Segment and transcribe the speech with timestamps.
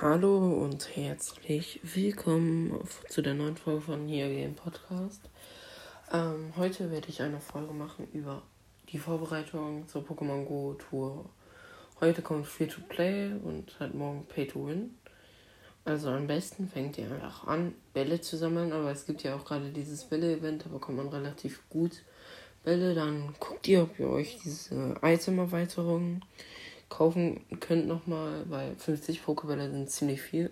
[0.00, 2.72] Hallo und herzlich willkommen
[3.08, 5.28] zu der neuen Folge von Here Game Podcast.
[6.12, 8.42] Ähm, heute werde ich eine Folge machen über
[8.92, 11.28] die Vorbereitung zur Pokémon Go Tour.
[12.00, 14.94] Heute kommt Free to Play und halt morgen Pay to Win.
[15.84, 19.44] Also am besten fängt ihr einfach an, Bälle zu sammeln, aber es gibt ja auch
[19.44, 22.04] gerade dieses Bälle-Event, da bekommt man relativ gut
[22.62, 22.94] Bälle.
[22.94, 26.24] Dann guckt ihr, ob ihr euch diese Item-Erweiterungen
[26.88, 30.50] kaufen könnt nochmal, weil 50 Pokébälle sind ziemlich viel.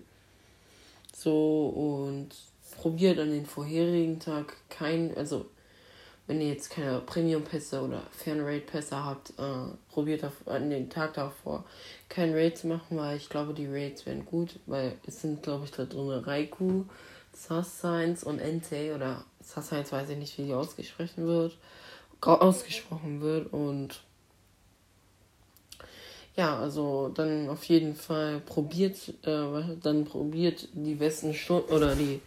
[1.15, 2.29] So und
[2.77, 5.47] probiert an den vorherigen Tag kein, also
[6.27, 11.65] wenn ihr jetzt keine Premium-Pässe oder Fernraid-Pässe habt, äh, probiert auf, an den Tag davor
[12.09, 15.65] kein Raid zu machen, weil ich glaube, die Raids werden gut, weil es sind, glaube
[15.65, 16.85] ich, da drin Raikou,
[17.33, 21.57] Sassines und Entei oder Sassines weiß ich nicht, wie die ausgesprochen wird,
[22.21, 24.01] ausgesprochen wird und
[26.37, 32.21] ja, also dann auf jeden Fall probiert, äh, dann probiert die besten Stunden oder die,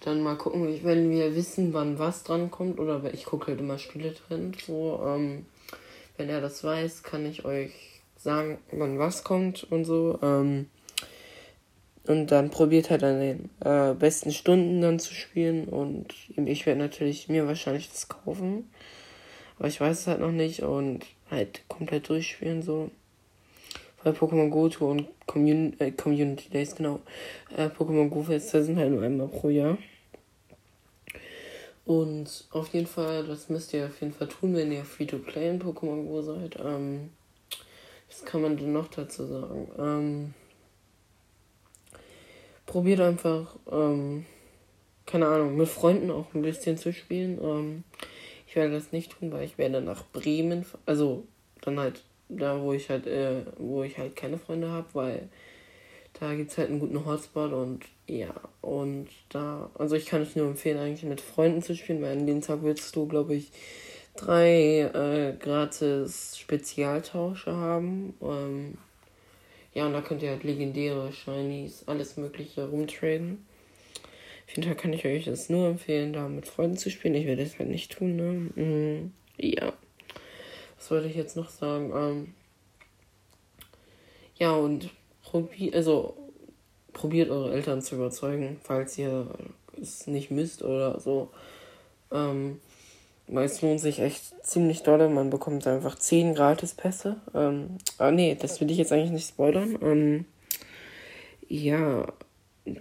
[0.00, 3.78] dann mal gucken, wenn wir wissen, wann was dran kommt, oder ich gucke halt immer
[3.78, 5.46] Spiele drin, so, ähm,
[6.16, 7.72] wenn er das weiß, kann ich euch
[8.16, 10.68] sagen, wann was kommt und so, ähm,
[12.06, 16.80] und dann probiert halt an den äh, besten Stunden dann zu spielen und ich werde
[16.80, 18.68] natürlich mir wahrscheinlich das kaufen,
[19.58, 22.90] aber ich weiß es halt noch nicht und halt komplett durchspielen so
[24.04, 27.00] bei Pokémon Go Tour und Commun äh, Community Days, genau.
[27.56, 29.78] Äh, Pokémon Go Feste sind halt nur einmal pro Jahr.
[31.86, 35.60] Und auf jeden Fall, das müsst ihr auf jeden Fall tun, wenn ihr Free-to-Play in
[35.60, 36.58] Pokémon Go seid.
[36.62, 37.10] Ähm,
[38.08, 39.68] was kann man denn noch dazu sagen?
[39.78, 40.34] Ähm,
[42.66, 44.24] probiert einfach, ähm,
[45.06, 47.38] keine Ahnung, mit Freunden auch ein bisschen zu spielen.
[47.42, 47.84] Ähm,
[48.46, 51.26] ich werde das nicht tun, weil ich werde nach Bremen, also
[51.60, 55.28] dann halt da wo ich halt, äh, wo ich halt keine Freunde habe, weil
[56.18, 60.36] da gibt es halt einen guten Hotspot und ja, und da, also ich kann es
[60.36, 63.50] nur empfehlen, eigentlich mit Freunden zu spielen, weil an dem Tag willst du, glaube ich,
[64.16, 68.14] drei äh, gratis Spezialtausche haben.
[68.22, 68.78] Ähm,
[69.72, 73.44] ja, und da könnt ihr halt legendäre Shinies, alles Mögliche rumtraden.
[74.46, 77.14] Auf jeden Fall kann ich euch das nur empfehlen, da mit Freunden zu spielen.
[77.14, 78.50] Ich werde das halt nicht tun, ne?
[78.54, 79.12] Mhm.
[79.36, 79.72] Ja
[80.84, 81.92] was wollte ich jetzt noch sagen?
[81.96, 82.34] Ähm,
[84.36, 84.90] ja, und
[85.22, 86.14] probiert, also
[86.92, 89.26] probiert eure Eltern zu überzeugen, falls ihr
[89.80, 91.30] es nicht müsst oder so.
[92.12, 92.60] Ähm,
[93.28, 95.08] weil es lohnt sich echt ziemlich doll.
[95.08, 97.16] Man bekommt einfach 10 Gratis-Pässe.
[97.34, 99.78] Ähm, ah, nee, das will ich jetzt eigentlich nicht spoilern.
[99.80, 100.26] Ähm,
[101.48, 102.12] ja,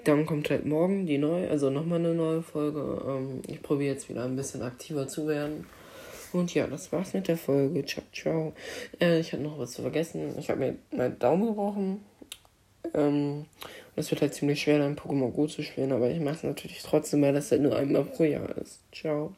[0.03, 3.01] dann kommt halt morgen die neue, also nochmal eine neue Folge.
[3.07, 5.65] Ähm, ich probiere jetzt wieder ein bisschen aktiver zu werden.
[6.33, 7.85] Und ja, das war's mit der Folge.
[7.85, 8.53] Ciao, ciao.
[8.99, 10.35] Äh, ich habe noch was zu vergessen.
[10.37, 12.03] Ich habe mir meinen Daumen gebrochen.
[12.93, 13.45] Ähm,
[13.95, 16.81] es wird halt ziemlich schwer, dann Pokémon Go zu spielen, aber ich mache es natürlich
[16.81, 18.81] trotzdem, weil das halt nur einmal pro Jahr ist.
[18.91, 19.33] Ciao.